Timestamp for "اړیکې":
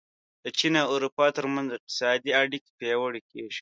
2.41-2.69